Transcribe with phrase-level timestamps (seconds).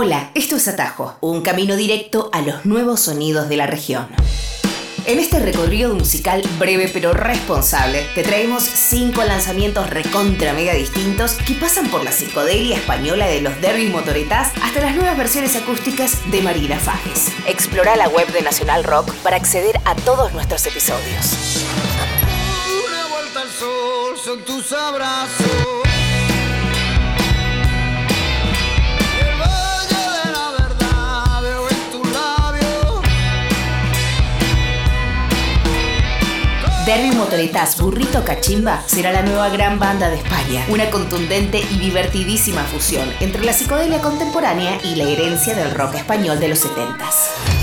[0.00, 4.06] Hola, esto es Atajo, un camino directo a los nuevos sonidos de la región.
[5.06, 11.54] En este recorrido musical breve pero responsable, te traemos cinco lanzamientos recontra mega distintos que
[11.54, 16.42] pasan por la psicodelia española de los derby motoretas hasta las nuevas versiones acústicas de
[16.42, 17.32] Marina Fajes.
[17.48, 21.64] Explora la web de Nacional Rock para acceder a todos nuestros episodios.
[22.86, 25.87] Una vuelta al sol son tus abrazos.
[36.98, 42.64] Derby Motoretas Burrito Cachimba será la nueva gran banda de España, una contundente y divertidísima
[42.64, 47.57] fusión entre la psicodelia contemporánea y la herencia del rock español de los 70s.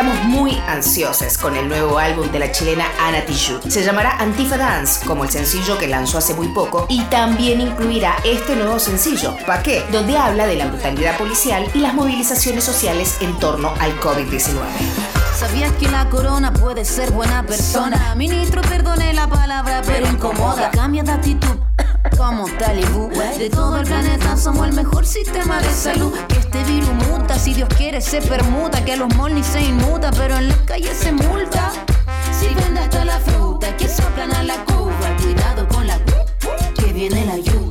[0.00, 3.60] Estamos muy ansiosos con el nuevo álbum de la chilena Ana Tijoux.
[3.68, 8.16] Se llamará Antifa Dance, como el sencillo que lanzó hace muy poco, y también incluirá
[8.24, 9.84] este nuevo sencillo, ¿Pa' qué?
[9.92, 14.54] Donde habla de la brutalidad policial y las movilizaciones sociales en torno al COVID-19.
[15.36, 18.14] ¿Sabías que la corona puede ser buena persona?
[18.14, 20.70] Ministro, perdone la palabra, pero incomoda.
[20.70, 21.58] Cambia de actitud.
[22.20, 26.12] Como talibú De todo el planeta somos el mejor sistema de salud.
[26.28, 28.84] Que este virus muta, si Dios quiere se permuta.
[28.84, 31.72] Que a los ni se inmuta, pero en las calles se multa.
[32.38, 35.16] Si vende hasta la fruta, que soplan a la cuba.
[35.22, 35.98] Cuidado con la
[36.74, 37.69] que viene la yuta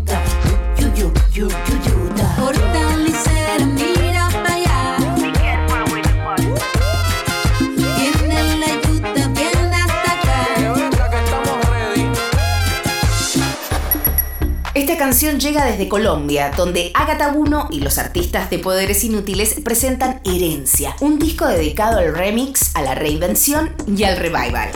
[15.00, 20.94] canción llega desde Colombia, donde Agatha Buno y los artistas de Poderes Inútiles presentan Herencia,
[21.00, 24.70] un disco dedicado al remix, a la reinvención y al revival.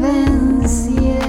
[0.00, 1.20] Vivencia.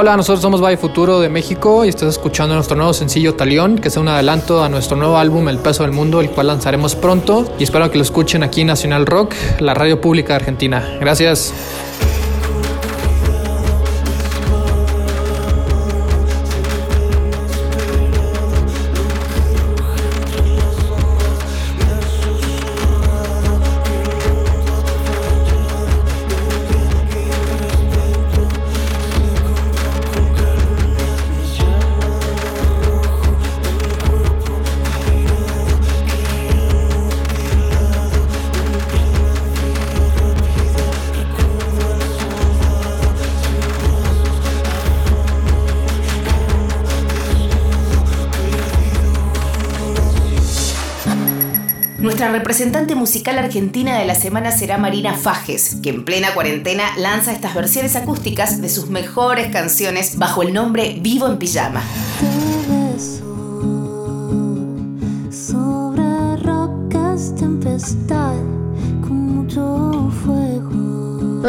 [0.00, 3.88] Hola, nosotros somos Valle Futuro de México y estás escuchando nuestro nuevo sencillo Talión, que
[3.88, 7.52] es un adelanto a nuestro nuevo álbum El Peso del Mundo, el cual lanzaremos pronto
[7.58, 10.98] y espero que lo escuchen aquí en Nacional Rock, la radio pública de Argentina.
[11.00, 11.52] Gracias.
[52.18, 57.30] Nuestra representante musical argentina de la semana será Marina Fajes, que en plena cuarentena lanza
[57.30, 61.80] estas versiones acústicas de sus mejores canciones bajo el nombre Vivo en Pijama.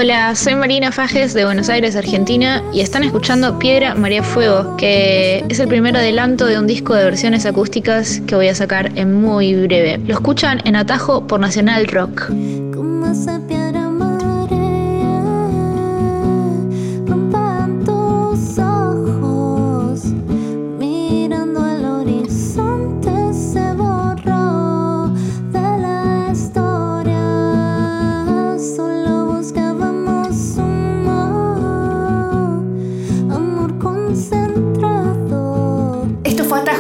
[0.01, 5.43] Hola, soy Marina Fajes de Buenos Aires, Argentina, y están escuchando Piedra María Fuego, que
[5.49, 9.13] es el primer adelanto de un disco de versiones acústicas que voy a sacar en
[9.13, 9.97] muy breve.
[9.97, 12.31] Lo escuchan en Atajo por Nacional Rock.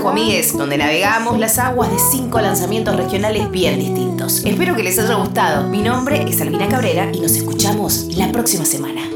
[0.09, 4.43] Amigues, donde navegamos las aguas de cinco lanzamientos regionales bien distintos.
[4.45, 5.67] Espero que les haya gustado.
[5.67, 9.08] Mi nombre es Albina Cabrera y nos escuchamos la próxima semana.